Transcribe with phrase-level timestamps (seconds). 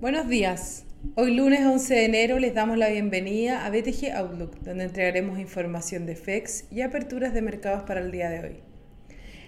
[0.00, 0.86] Buenos días.
[1.14, 6.06] Hoy lunes 11 de enero les damos la bienvenida a BTG Outlook, donde entregaremos información
[6.06, 8.56] de FEX y aperturas de mercados para el día de hoy.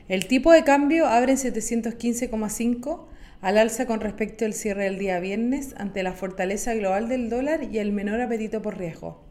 [0.09, 3.07] El tipo de cambio abre en 715,5
[3.41, 7.65] al alza con respecto al cierre del día viernes ante la fortaleza global del dólar
[7.73, 9.25] y el menor apetito por riesgo.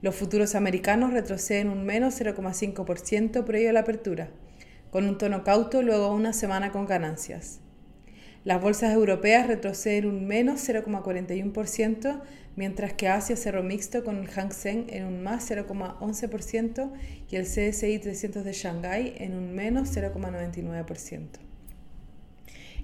[0.00, 4.30] Los futuros americanos retroceden un menos 0,5% previo a la apertura,
[4.90, 7.60] con un tono cauto luego una semana con ganancias.
[8.44, 12.20] Las bolsas europeas retroceden un menos 0,41%,
[12.56, 16.92] mientras que Asia cerró mixto con el Hang Seng en un más 0,11%
[17.30, 21.28] y el CSI 300 de Shanghái en un menos 0,99%.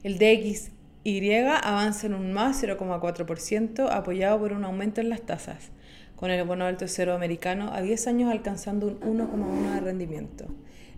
[0.03, 5.73] El DXY avanza en un más 0,4%, apoyado por un aumento en las tasas,
[6.17, 10.47] con el bono alto cero americano a 10 años alcanzando un 1,1 de rendimiento.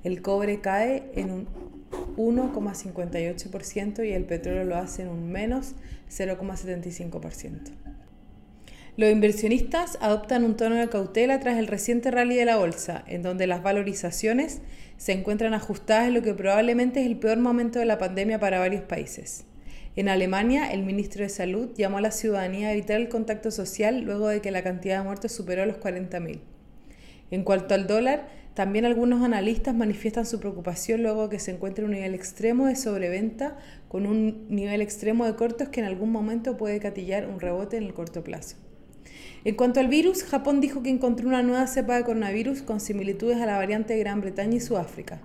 [0.05, 1.49] El cobre cae en un
[2.17, 5.75] 1,58% y el petróleo lo hace en un menos
[6.11, 7.73] 0,75%.
[8.97, 13.23] Los inversionistas adoptan un tono de cautela tras el reciente rally de la bolsa, en
[13.23, 14.61] donde las valorizaciones
[14.99, 18.59] se encuentran ajustadas en lo que probablemente es el peor momento de la pandemia para
[18.59, 19.45] varios países.
[19.97, 24.03] En Alemania, el ministro de Salud llamó a la ciudadanía a evitar el contacto social
[24.03, 26.41] luego de que la cantidad de muertos superó los 40.000.
[27.33, 31.93] En cuanto al dólar, también algunos analistas manifiestan su preocupación luego que se encuentre un
[31.93, 33.57] nivel extremo de sobreventa
[33.89, 37.85] con un nivel extremo de cortos que en algún momento puede catillar un rebote en
[37.85, 38.57] el corto plazo.
[39.45, 43.39] En cuanto al virus, Japón dijo que encontró una nueva cepa de coronavirus con similitudes
[43.39, 45.23] a la variante de Gran Bretaña y Sudáfrica.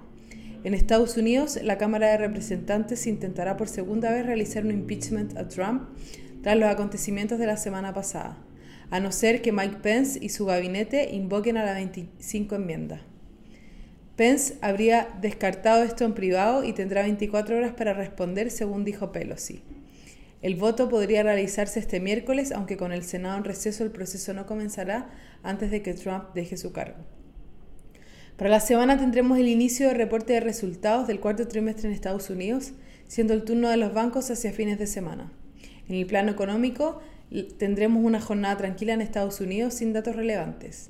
[0.63, 5.49] En Estados Unidos, la Cámara de Representantes intentará por segunda vez realizar un impeachment a
[5.49, 5.83] Trump
[6.41, 8.37] tras los acontecimientos de la semana pasada,
[8.89, 13.01] a no ser que Mike Pence y su gabinete invoquen a la 25 enmienda.
[14.15, 19.61] Pence habría descartado esto en privado y tendrá 24 horas para responder, según dijo Pelosi.
[20.41, 24.45] El voto podría realizarse este miércoles, aunque con el Senado en receso el proceso no
[24.45, 25.09] comenzará
[25.43, 26.97] antes de que Trump deje su cargo.
[28.37, 32.29] Para la semana tendremos el inicio del reporte de resultados del cuarto trimestre en Estados
[32.29, 32.73] Unidos,
[33.07, 35.31] siendo el turno de los bancos hacia fines de semana.
[35.89, 37.01] En el plano económico,
[37.57, 40.89] tendremos una jornada tranquila en Estados Unidos sin datos relevantes.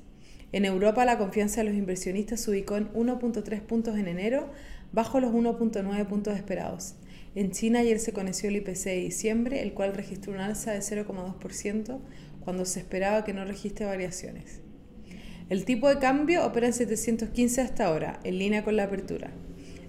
[0.52, 4.50] En Europa la confianza de los inversionistas se ubicó en 1.3 puntos en enero,
[4.92, 6.94] bajo los 1.9 puntos esperados.
[7.34, 10.80] En China ayer se conoció el IPC de diciembre, el cual registró un alza de
[10.80, 11.98] 0,2%
[12.40, 14.60] cuando se esperaba que no registre variaciones.
[15.50, 19.30] El tipo de cambio opera en 715 hasta ahora, en línea con la apertura.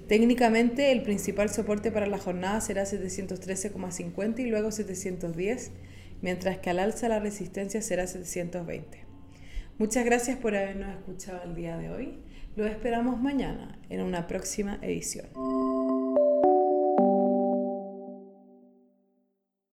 [0.07, 5.71] Técnicamente, el principal soporte para la jornada será 713,50 y luego 710,
[6.21, 9.05] mientras que al alza la resistencia será 720.
[9.77, 12.19] Muchas gracias por habernos escuchado el día de hoy.
[12.55, 15.27] Lo esperamos mañana en una próxima edición.